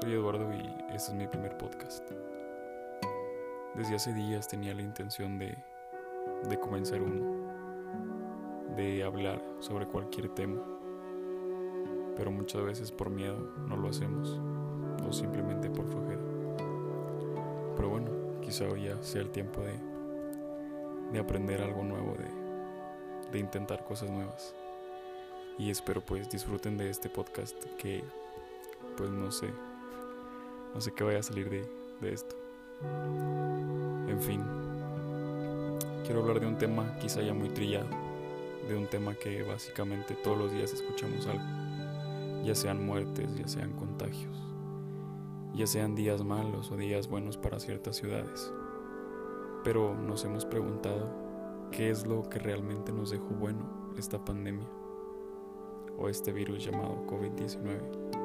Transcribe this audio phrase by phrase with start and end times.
[0.00, 0.60] soy Eduardo y
[0.94, 2.08] este es mi primer podcast.
[3.74, 5.56] Desde hace días tenía la intención de,
[6.48, 10.60] de comenzar uno, de hablar sobre cualquier tema,
[12.16, 14.40] pero muchas veces por miedo no lo hacemos
[15.08, 16.22] o simplemente por flojera.
[17.76, 19.78] Pero bueno, quizá hoy ya sea el tiempo de,
[21.12, 24.54] de aprender algo nuevo, de, de intentar cosas nuevas.
[25.58, 28.04] Y espero pues disfruten de este podcast que
[28.96, 29.48] pues no sé,
[30.78, 31.68] no sé qué vaya a salir de,
[32.00, 32.36] de esto.
[34.06, 34.40] En fin,
[36.04, 37.88] quiero hablar de un tema quizá ya muy trillado,
[38.68, 41.42] de un tema que básicamente todos los días escuchamos algo,
[42.44, 44.36] ya sean muertes, ya sean contagios,
[45.52, 48.52] ya sean días malos o días buenos para ciertas ciudades.
[49.64, 51.10] Pero nos hemos preguntado
[51.72, 53.68] qué es lo que realmente nos dejó bueno
[53.98, 54.68] esta pandemia
[55.98, 58.17] o este virus llamado COVID-19.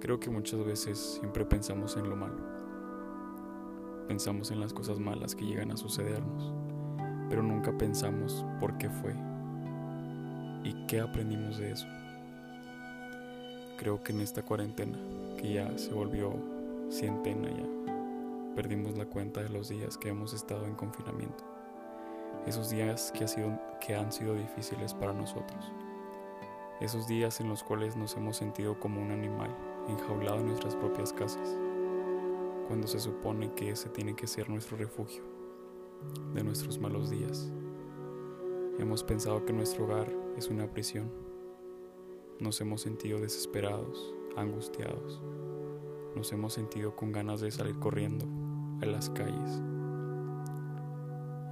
[0.00, 2.36] Creo que muchas veces siempre pensamos en lo malo.
[4.06, 6.52] Pensamos en las cosas malas que llegan a sucedernos,
[7.28, 9.12] pero nunca pensamos por qué fue
[10.62, 11.88] y qué aprendimos de eso.
[13.76, 14.96] Creo que en esta cuarentena,
[15.36, 16.32] que ya se volvió
[16.90, 17.66] cientena ya,
[18.54, 21.44] perdimos la cuenta de los días que hemos estado en confinamiento.
[22.46, 25.72] Esos días que, ha sido, que han sido difíciles para nosotros.
[26.80, 29.50] Esos días en los cuales nos hemos sentido como un animal
[29.88, 31.56] enjaulado en nuestras propias casas,
[32.66, 35.22] cuando se supone que ese tiene que ser nuestro refugio
[36.34, 37.50] de nuestros malos días.
[38.78, 41.10] Hemos pensado que nuestro hogar es una prisión.
[42.38, 45.20] Nos hemos sentido desesperados, angustiados.
[46.14, 48.26] Nos hemos sentido con ganas de salir corriendo
[48.80, 49.62] a las calles.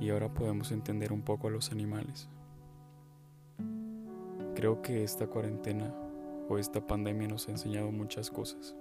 [0.00, 2.28] Y ahora podemos entender un poco a los animales.
[4.54, 5.94] Creo que esta cuarentena
[6.48, 8.76] o esta pandemia nos ha enseñado muchas cosas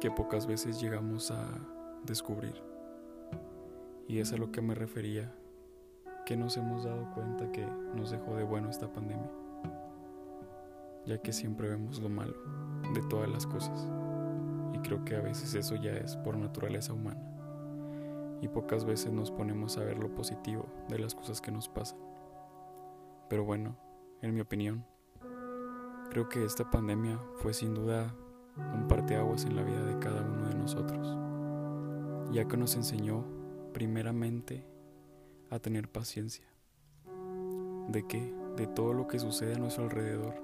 [0.00, 1.46] que pocas veces llegamos a
[2.04, 2.54] descubrir.
[4.08, 5.32] Y es a lo que me refería,
[6.24, 9.30] que nos hemos dado cuenta que nos dejó de bueno esta pandemia,
[11.04, 12.34] ya que siempre vemos lo malo
[12.94, 13.86] de todas las cosas.
[14.72, 17.20] Y creo que a veces eso ya es por naturaleza humana.
[18.40, 21.98] Y pocas veces nos ponemos a ver lo positivo de las cosas que nos pasan.
[23.28, 23.76] Pero bueno,
[24.22, 24.86] en mi opinión,
[26.10, 28.12] Creo que esta pandemia fue sin duda
[28.74, 31.16] un parteaguas en la vida de cada uno de nosotros,
[32.32, 33.24] ya que nos enseñó
[33.72, 34.66] primeramente
[35.50, 36.44] a tener paciencia,
[37.90, 40.34] de que de todo lo que sucede a nuestro alrededor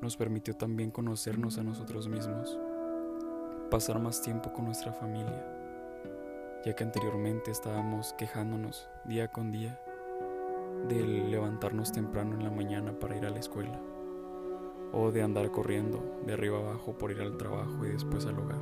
[0.00, 2.56] nos permitió también conocernos a nosotros mismos,
[3.68, 5.44] pasar más tiempo con nuestra familia,
[6.64, 9.80] ya que anteriormente estábamos quejándonos día con día
[10.88, 13.91] de levantarnos temprano en la mañana para ir a la escuela
[14.92, 18.60] o de andar corriendo de arriba abajo por ir al trabajo y después al hogar,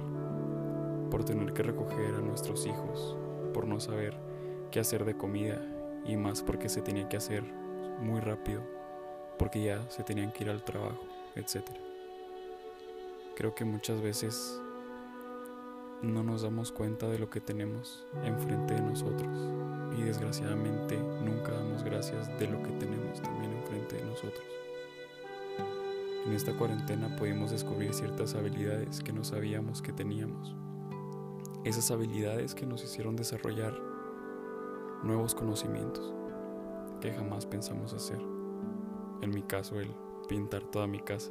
[1.10, 3.16] por tener que recoger a nuestros hijos,
[3.52, 4.16] por no saber
[4.70, 5.60] qué hacer de comida
[6.04, 7.42] y más porque se tenía que hacer
[8.00, 8.62] muy rápido,
[9.38, 11.02] porque ya se tenían que ir al trabajo,
[11.34, 11.64] etc.
[13.36, 14.60] Creo que muchas veces
[16.02, 19.28] no nos damos cuenta de lo que tenemos enfrente de nosotros
[19.98, 24.44] y desgraciadamente nunca damos gracias de lo que tenemos también enfrente de nosotros.
[26.26, 30.54] En esta cuarentena pudimos descubrir ciertas habilidades que no sabíamos que teníamos.
[31.64, 33.74] Esas habilidades que nos hicieron desarrollar
[35.02, 36.12] nuevos conocimientos
[37.00, 38.20] que jamás pensamos hacer.
[39.22, 39.94] En mi caso, el
[40.28, 41.30] pintar toda mi casa.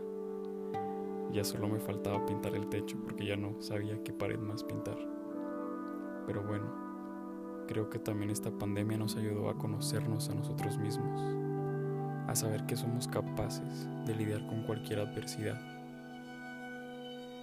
[1.31, 4.97] Ya solo me faltaba pintar el techo porque ya no sabía qué pared más pintar.
[6.25, 6.65] Pero bueno,
[7.67, 11.38] creo que también esta pandemia nos ayudó a conocernos a nosotros mismos
[12.29, 15.59] a saber que somos capaces de lidiar con cualquier adversidad.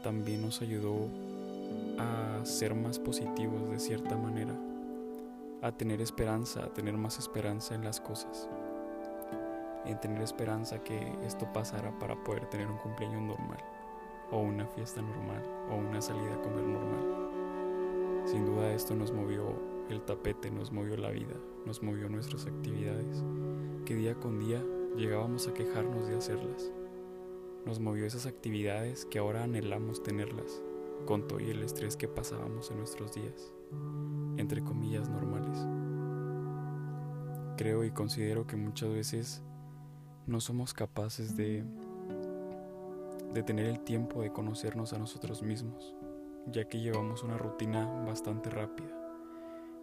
[0.05, 1.09] También nos ayudó
[1.99, 4.55] a ser más positivos de cierta manera,
[5.61, 8.49] a tener esperanza, a tener más esperanza en las cosas,
[9.85, 13.59] en tener esperanza que esto pasara para poder tener un cumpleaños normal,
[14.31, 18.23] o una fiesta normal, o una salida a comer normal.
[18.25, 19.53] Sin duda esto nos movió
[19.91, 21.35] el tapete, nos movió la vida,
[21.65, 23.25] nos movió nuestras actividades,
[23.85, 24.63] que día con día
[24.97, 26.71] llegábamos a quejarnos de hacerlas.
[27.65, 30.63] Nos movió esas actividades que ahora anhelamos tenerlas,
[31.05, 33.53] con todo y el estrés que pasábamos en nuestros días,
[34.37, 35.59] entre comillas normales.
[37.57, 39.43] Creo y considero que muchas veces
[40.27, 41.65] no somos capaces de,
[43.33, 45.95] de tener el tiempo de conocernos a nosotros mismos,
[46.47, 48.93] ya que llevamos una rutina bastante rápida.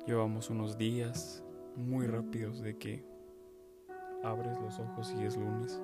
[0.08, 1.44] Llevamos unos días
[1.76, 3.13] muy rápidos de que
[4.24, 5.82] abres los ojos y es lunes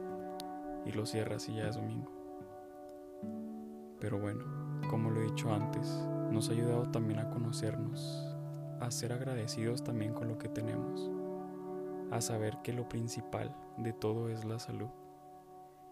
[0.85, 2.11] y lo cierras y ya es domingo.
[3.99, 4.45] Pero bueno,
[4.89, 5.87] como lo he dicho antes,
[6.31, 8.35] nos ha ayudado también a conocernos,
[8.79, 11.11] a ser agradecidos también con lo que tenemos,
[12.11, 14.89] a saber que lo principal de todo es la salud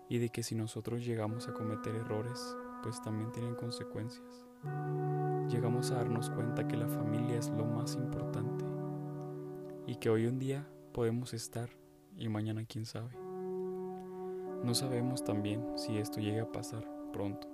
[0.09, 4.45] y de que si nosotros llegamos a cometer errores, pues también tienen consecuencias.
[5.49, 8.65] Llegamos a darnos cuenta que la familia es lo más importante
[9.85, 11.69] y que hoy un día podemos estar
[12.17, 13.15] y mañana quién sabe.
[14.63, 16.83] No sabemos también si esto llega a pasar
[17.13, 17.47] pronto,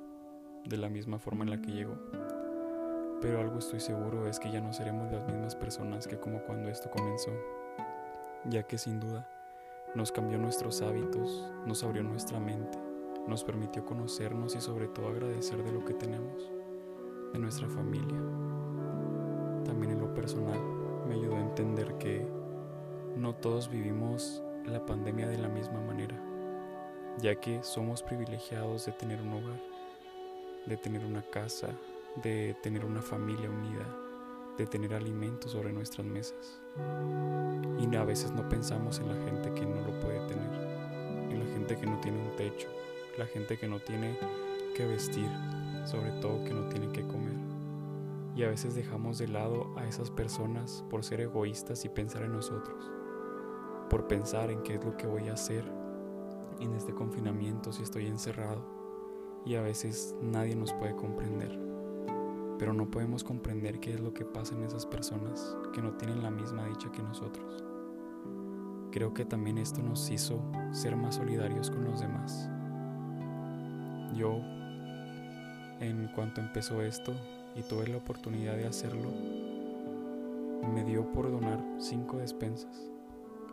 [0.66, 1.98] de la misma forma en la que llegó.
[3.22, 6.70] Pero algo estoy seguro es que ya no seremos las mismas personas que como cuando
[6.70, 7.32] esto comenzó,
[8.50, 9.30] ya que sin duda
[9.96, 12.78] nos cambió nuestros hábitos, nos abrió nuestra mente,
[13.28, 16.52] nos permitió conocernos y sobre todo agradecer de lo que tenemos,
[17.34, 18.18] de nuestra familia.
[19.66, 20.60] También en lo personal
[21.08, 22.26] me ayudó a entender que
[23.16, 26.20] no todos vivimos la pandemia de la misma manera,
[27.20, 29.60] ya que somos privilegiados de tener un hogar,
[30.66, 31.70] de tener una casa,
[32.24, 33.86] de tener una familia unida,
[34.58, 36.62] de tener alimentos sobre nuestras mesas.
[37.80, 40.52] Y a veces no pensamos en la gente que no lo puede tener,
[41.30, 42.68] en la gente que no tiene un techo,
[43.18, 44.18] la gente que no tiene
[44.76, 45.30] que vestir,
[45.86, 47.36] sobre todo que no tiene que comer.
[48.36, 52.34] Y a veces dejamos de lado a esas personas por ser egoístas y pensar en
[52.34, 52.90] nosotros,
[53.90, 55.64] por pensar en qué es lo que voy a hacer
[56.60, 58.64] en este confinamiento si estoy encerrado.
[59.46, 61.60] Y a veces nadie nos puede comprender.
[62.58, 66.24] Pero no podemos comprender qué es lo que pasa en esas personas que no tienen
[66.24, 67.64] la misma dicha que nosotros.
[68.92, 70.40] Creo que también esto nos hizo
[70.72, 72.50] ser más solidarios con los demás
[74.14, 74.42] yo,
[75.80, 77.14] en cuanto empezó esto
[77.56, 79.10] y tuve la oportunidad de hacerlo,
[80.74, 82.90] me dio por donar cinco despensas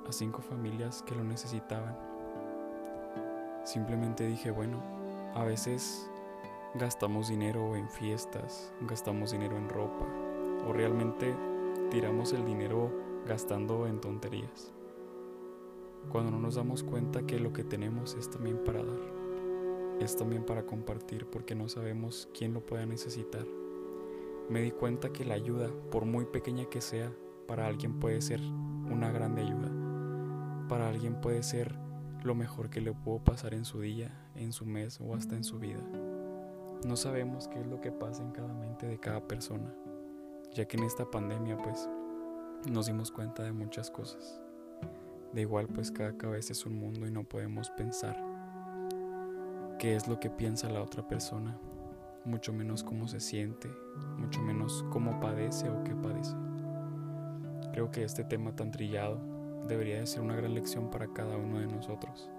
[0.06, 1.96] a cinco familias que lo necesitaban.
[3.64, 4.82] Simplemente dije, bueno,
[5.34, 6.10] a veces
[6.74, 10.06] gastamos dinero en fiestas, gastamos dinero en ropa
[10.66, 11.34] o realmente
[11.90, 12.90] tiramos el dinero
[13.26, 14.72] gastando en tonterías.
[16.10, 19.20] Cuando no nos damos cuenta que lo que tenemos es también para dar
[20.00, 23.46] es también para compartir porque no sabemos quién lo pueda necesitar.
[24.48, 27.12] Me di cuenta que la ayuda, por muy pequeña que sea,
[27.46, 29.79] para alguien puede ser una grande ayuda.
[30.70, 31.74] Para alguien puede ser
[32.22, 35.42] lo mejor que le pudo pasar en su día, en su mes o hasta en
[35.42, 35.82] su vida.
[36.86, 39.74] No sabemos qué es lo que pasa en cada mente de cada persona,
[40.54, 41.88] ya que en esta pandemia pues
[42.70, 44.40] nos dimos cuenta de muchas cosas.
[45.32, 48.16] De igual pues cada cabeza es un mundo y no podemos pensar
[49.80, 51.58] qué es lo que piensa la otra persona,
[52.24, 53.68] mucho menos cómo se siente,
[54.18, 56.36] mucho menos cómo padece o qué padece.
[57.72, 59.29] Creo que este tema tan trillado
[59.70, 62.30] debería de ser una gran lección para cada uno de nosotros.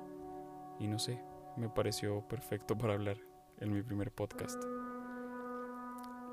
[0.80, 1.24] Y no sé,
[1.58, 3.18] me pareció perfecto para hablar
[3.58, 4.62] en mi primer podcast.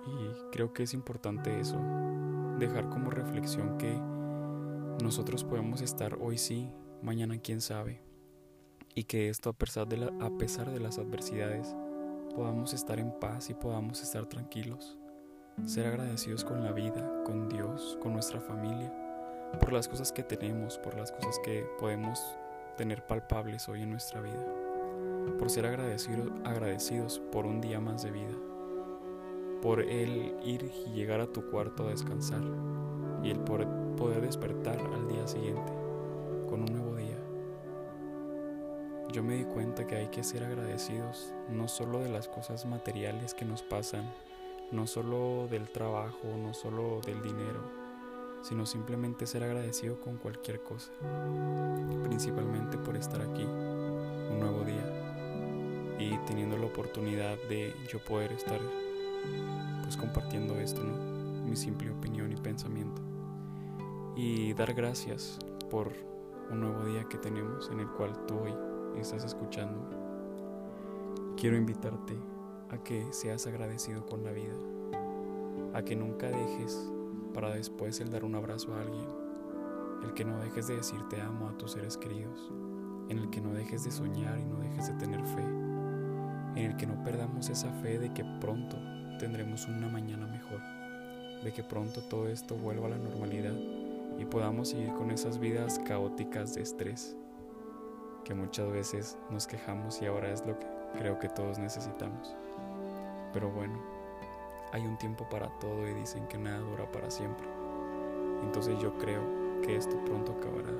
[0.06, 1.78] Y creo que es importante eso,
[2.58, 3.98] dejar como reflexión que
[5.02, 6.70] nosotros podemos estar hoy sí,
[7.02, 8.02] mañana quién sabe,
[8.94, 11.76] y que esto a pesar, de a pesar de las adversidades
[12.34, 14.98] podamos estar en paz y podamos estar tranquilos,
[15.64, 18.92] ser agradecidos con la vida, con Dios, con nuestra familia,
[19.56, 22.20] por las cosas que tenemos, por las cosas que podemos
[22.76, 24.44] tener palpables hoy en nuestra vida,
[25.38, 28.36] por ser agradecidos, agradecidos por un día más de vida,
[29.62, 32.42] por el ir y llegar a tu cuarto a descansar
[33.22, 35.72] y el poder despertar al día siguiente
[36.48, 37.18] con un nuevo día.
[39.12, 43.34] Yo me di cuenta que hay que ser agradecidos no solo de las cosas materiales
[43.34, 44.04] que nos pasan,
[44.70, 47.87] no solo del trabajo, no solo del dinero,
[48.42, 50.90] sino simplemente ser agradecido con cualquier cosa,
[52.04, 58.60] principalmente por estar aquí un nuevo día y teniendo la oportunidad de yo poder estar
[59.82, 60.94] pues compartiendo esto, ¿no?
[61.44, 63.02] Mi simple opinión y pensamiento.
[64.14, 65.38] Y dar gracias
[65.70, 65.92] por
[66.50, 68.54] un nuevo día que tenemos en el cual tú hoy
[69.00, 69.80] estás escuchando,
[71.36, 72.16] quiero invitarte
[72.70, 74.54] a que seas agradecido con la vida,
[75.74, 76.90] a que nunca dejes
[77.40, 79.06] para después el dar un abrazo a alguien,
[80.02, 82.50] el que no dejes de decir te amo a tus seres queridos,
[83.08, 86.76] en el que no dejes de soñar y no dejes de tener fe, en el
[86.76, 88.76] que no perdamos esa fe de que pronto
[89.20, 90.60] tendremos una mañana mejor,
[91.44, 93.54] de que pronto todo esto vuelva a la normalidad
[94.18, 97.16] y podamos seguir con esas vidas caóticas de estrés
[98.24, 100.66] que muchas veces nos quejamos y ahora es lo que
[100.98, 102.34] creo que todos necesitamos.
[103.32, 103.78] Pero bueno,
[104.72, 107.46] hay un tiempo para todo y dicen que nada dura para siempre.
[108.42, 109.22] Entonces yo creo
[109.62, 110.72] que esto pronto acabará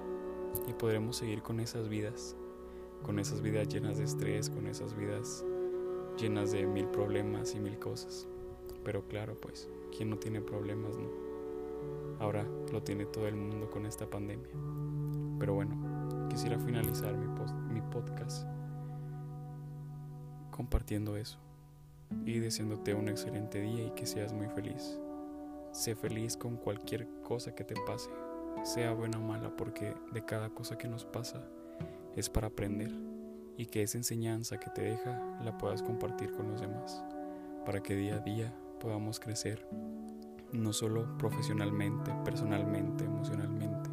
[0.67, 2.37] y podremos seguir con esas vidas,
[3.03, 5.45] con esas vidas llenas de estrés, con esas vidas
[6.19, 8.27] llenas de mil problemas y mil cosas.
[8.85, 11.09] Pero claro, pues, ¿quién no tiene problemas, no?
[12.21, 14.51] Ahora lo tiene todo el mundo con esta pandemia.
[15.39, 17.27] Pero bueno, quisiera finalizar mi,
[17.73, 18.47] mi podcast
[20.51, 21.39] compartiendo eso
[22.25, 24.99] y deseándote un excelente día y que seas muy feliz.
[25.73, 28.11] Sé feliz con cualquier cosa que te pase,
[28.65, 31.43] sea buena o mala, porque de cada cosa que nos pasa
[32.17, 32.91] es para aprender
[33.57, 37.05] y que esa enseñanza que te deja la puedas compartir con los demás,
[37.67, 39.67] para que día a día podamos crecer,
[40.53, 43.91] no solo profesionalmente, personalmente, emocionalmente,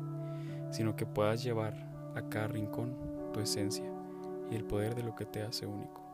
[0.72, 1.74] sino que puedas llevar
[2.16, 2.96] a cada rincón
[3.34, 3.92] tu esencia
[4.50, 6.05] y el poder de lo que te hace único.